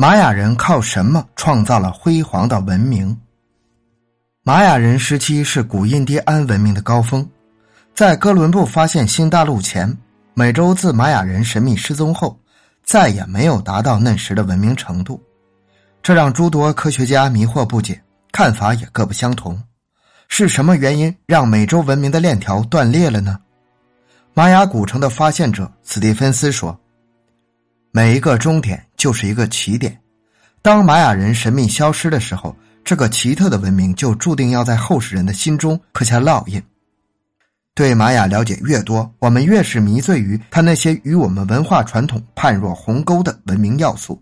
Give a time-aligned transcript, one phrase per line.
[0.00, 3.14] 玛雅人靠什么创造了辉煌的文明？
[4.42, 7.28] 玛雅人时期是古印第安文明的高峰，
[7.94, 9.94] 在哥伦布发现新大陆前，
[10.32, 12.34] 美洲自玛雅人神秘失踪后，
[12.82, 15.22] 再也没有达到那时的文明程度，
[16.02, 19.62] 这让诸多科学家迷惑不解，看法也各不相同。
[20.28, 23.38] 是什么原因让美洲文明的链条断裂了呢？
[24.32, 26.74] 玛雅古城的发现者斯蒂芬斯说
[27.92, 29.98] ：“每一个终点就是一个起点。
[30.60, 32.54] 当玛雅人神秘消失的时候，
[32.84, 36.62] 这个奇特的文明就注定要在后世人的心中刻下烙印。
[37.74, 44.20] 对玛雅了解越多，我们越是迷醉于他那些与我们文化传统判若鸿沟的文明要素。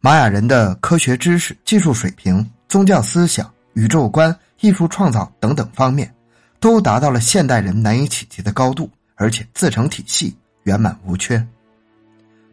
[0.00, 6.10] 玛雅人的科学知识、技术水平、宗教思想、宇宙观、艺术创造等等方面，
[6.58, 10.34] 都达到了现代人难以企及的高度。”而且自成体系，
[10.64, 11.46] 圆满无缺。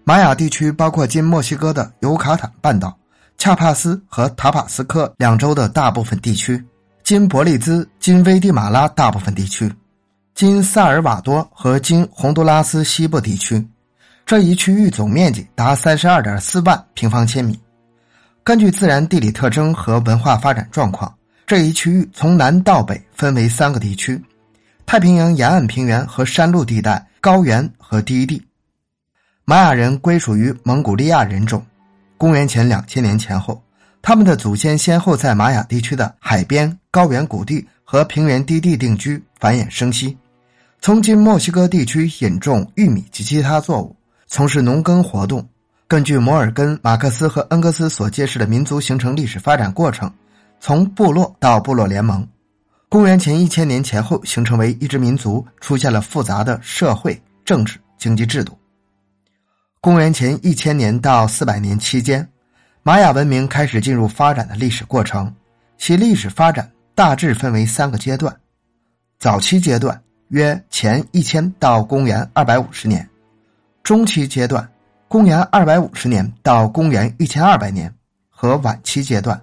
[0.10, 2.98] 玛雅地区包括今墨西哥的尤卡坦半岛、
[3.38, 6.66] 恰帕斯和塔帕斯科两州的大部分地区，
[7.04, 9.72] 今伯利兹、今危地马拉大部分地区，
[10.34, 13.64] 今萨尔瓦多和今洪都拉斯西部地区。
[14.26, 17.60] 这一区域总面积达三十二点四万平方千米。
[18.44, 21.14] 根据自然地理特征和文化发展状况，
[21.46, 24.20] 这一区域从南到北分为三个地区。
[24.88, 28.42] 太平洋沿岸平原和山路地带、高原和低地，
[29.50, 31.66] 玛雅人归属于蒙古利亚人种。
[32.20, 33.60] 公元前两千年前后，
[34.00, 40.16] 他们的祖先先后在玛雅地区的海边、高原谷地和平原低地定居，繁衍生息。
[40.82, 43.96] 从今墨西哥地区引种玉米及其他作物，
[44.28, 45.44] 从事农耕活动。
[45.88, 50.14] 根据摩尔根、马克思和恩格斯所揭示的民族形成历史发展过程，
[50.60, 52.24] 从部落到部落联盟。
[52.88, 58.56] 公元前一千年前后，形成为一支民族，出现了复杂的社会、政治、经济制度。
[59.82, 62.28] 公元前一千年到四百年期间，
[62.84, 65.34] 玛雅文明开始进入发展的历史过程，
[65.78, 68.36] 其历史发展大致分为三个阶段：
[69.20, 69.98] 早期阶段
[70.28, 73.02] 约前一千到公元二百五十年；
[73.82, 74.70] 中期阶段
[75.08, 77.90] 公元二百五十年到公元一千二百年；
[78.30, 79.40] 和晚期阶段。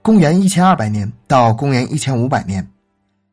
[0.00, 2.66] 公元一千二百年到公元一千五百年，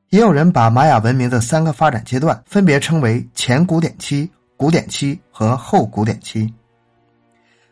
[0.09, 6.51] 也有人把玛雅文明的三个发展阶段分别称为前古典期、古典期和后古典期。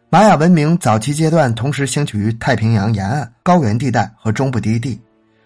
[0.10, 5.02] 玛雅文明早期阶段同时兴起于太平洋沿岸、高原地带和中部低地，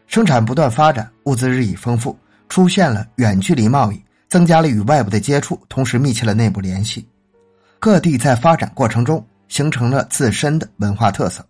[0.07, 2.17] 生产不断发展，物资日益丰富，
[2.49, 7.07] 出现了远距离贸易，增加了与外部的接触，同时密切了内部联系。
[7.79, 11.45] 各地在发展过程中形成了自身的文化特色。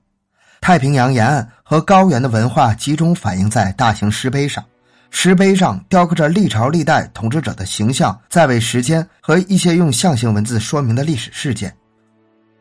[0.59, 4.63] 太平洋沿岸和高原的文化集中反映在大型石碑上，
[5.09, 11.73] 石碑上雕刻着历朝历代统治者的形象、在位时间和一些用象形文字说明的历史事件。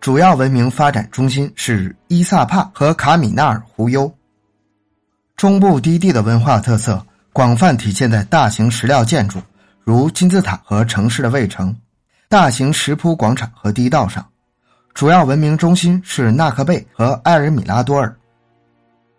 [0.00, 4.12] 主要文明发展中心是伊萨帕和卡米纳尔湖优。
[5.36, 9.40] 中部低地的文化特色广泛体现在大型石料建筑，
[9.82, 11.76] 如金字塔和城市的卫城、
[12.28, 14.24] 大型石铺广场和地道上。
[14.94, 18.16] 主要文明中心是纳克贝和埃尔米拉多尔。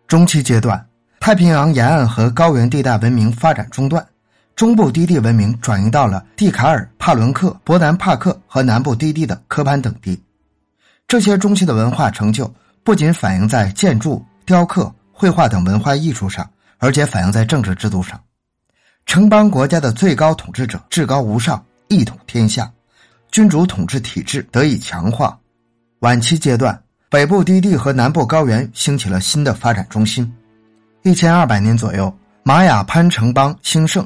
[0.08, 0.87] 中期阶段，
[1.28, 4.08] 太平洋沿岸和高原地带文明发展中断，
[4.56, 10.18] 中部低地文明转移到了蒂卡尔、帕伦克、伯南帕克和南部低地的科潘等地。
[11.06, 12.50] 这些中期的文化成就
[12.82, 18.18] 不仅反映在建筑、雕刻、绘画等文化艺术上，而且反映在政治制度上。
[19.06, 22.72] 城邦国家的最高统治者至高无上，一统天下，
[23.32, 25.38] 君主统治体制得以强化。
[26.00, 30.34] 晚期阶段，北部低地和南部高原兴起了新的发展中心。
[31.03, 32.13] 一千二百年左右，
[32.44, 34.06] 玛雅潘城邦兴盛，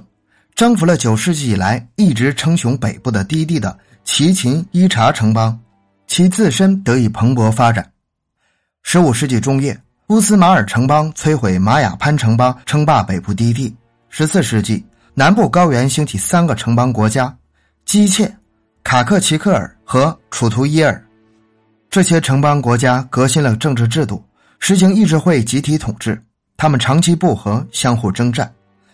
[0.53, 5.59] 征服了九世纪以来一直称雄北部的低地的齐秦伊察城邦，
[6.05, 7.89] 其自身得以蓬勃发展。
[8.83, 13.75] 十五世纪中叶，乌斯马尔城邦摧毁玛雅潘城邦，称霸北部低地。
[14.09, 17.35] 十四世纪，南部高原兴起三个城邦国家：
[17.85, 18.31] 基切、
[18.83, 21.03] 卡克奇克尔和楚图伊尔。
[21.89, 24.23] 这些城邦国家革新了政治制度，
[24.59, 26.21] 实行议制会集体统治。
[26.61, 28.47] 他们长期不和，相互征战。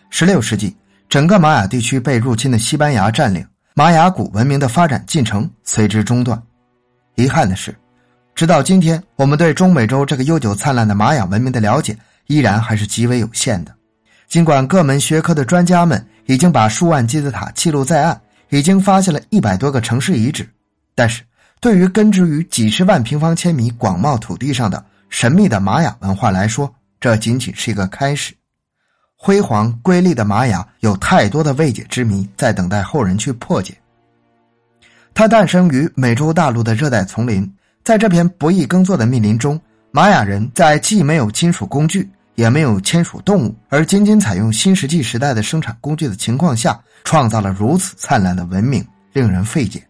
[0.10, 0.74] 十六世纪，
[1.10, 6.42] 整个玛雅地区被入侵的西班牙占领，玛雅古文明的发展进程随之中断。
[7.16, 7.76] 遗憾的是，
[8.34, 11.94] 直到今天，我们对中美洲这个悠久灿烂的玛雅文明的了解
[12.28, 13.76] 依然还是极为有限的。
[14.30, 20.50] 尽管各门学科的专家们已经把数万金字塔记录在案，已经发现了一百多个城市遗址，
[20.96, 21.22] 但是。
[21.60, 28.34] 对于根植于几十万平方千米广袤土地上的神秘的玛雅文化来说，这仅仅是一个开始。
[29.16, 33.76] 辉煌瑰丽的玛雅有太多的未解之谜在等待后人去破解。
[35.14, 37.52] 它诞生于美洲大陆的热带丛林，
[37.84, 39.60] 在这片不易耕作的密林中，
[39.90, 49.84] 玛雅人在既没有金属工具，也没有牵属动物，而仅仅采用新石器时代的生产工具的情况下，创造了如此灿烂的文明，令人费解。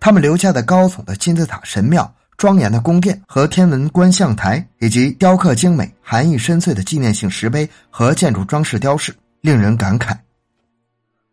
[0.00, 10.16] 他们留下的高耸的金字塔神庙、庄严的宫殿和天文观象台，以及雕刻精美、含义深邃的纪念性石碑和建筑装饰雕饰，令人感慨。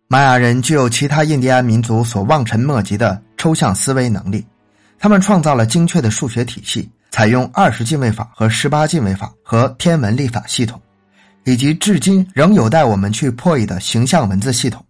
[0.07, 4.45] 玛雅人具有其他印第安民族所望尘莫及的抽象思维能力，
[4.97, 10.79] 他们创造了精确的数学体系，采用二十进位法和十八进位法和天文历法系统，
[11.43, 14.85] 以及至今仍有待我们去破译的形象文字系统。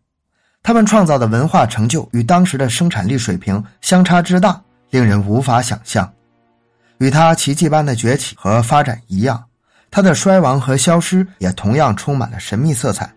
[0.62, 4.62] 他们创造的文化成就与当时的生产力水平相差之大，
[4.94, 6.08] 令人无法想象。
[7.00, 9.44] 与他奇迹般的崛起和发展一样，
[9.90, 13.12] 他的衰亡和消失也同样充满了神秘色彩。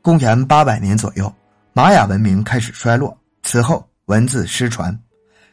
[0.00, 1.32] 公元八百年左右，
[1.72, 4.96] 玛雅文明开始衰落，此后文字失传。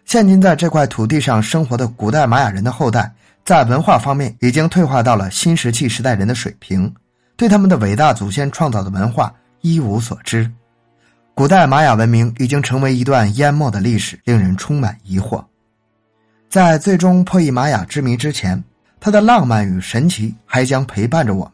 [0.05, 3.11] 现今在这块土地上生活的古代玛雅人的后代，
[3.43, 6.93] 在文化方面已经退化到了新石器时代人的水平，
[7.35, 10.49] 对他们的伟大祖先创造的文化一无所知。
[11.37, 15.45] 古代玛雅文明已经成为一段淹没的历史，令人充满疑惑。
[16.49, 18.61] 在最终破译玛雅之谜之前，
[18.99, 21.45] 它的浪漫与神奇还将陪伴着我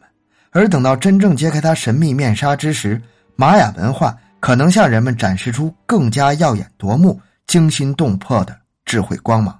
[0.52, 2.98] 而等到真正揭开它神秘面纱之时，
[3.36, 9.54] 玛雅文化可能向人们展示出更加耀眼夺目、惊心动魄的智慧光芒。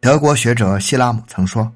[0.00, 1.70] 德国学者希拉姆曾说：“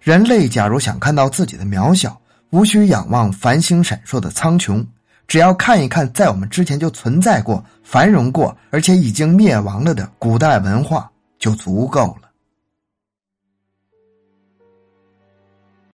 [0.00, 2.18] 人类假如想看到自己的渺小，
[2.48, 4.82] 无需仰望繁星闪烁的苍穹。”
[5.28, 11.08] 只要看一看，在我们之前就存在过、繁荣过，而且已经灭亡了的古代文化，
[11.38, 12.27] 就足够了。